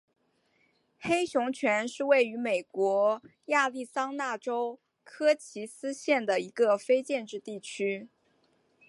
[0.97, 8.09] 黑熊泉是位于美国亚利桑那州科奇斯县的一个非建制地区。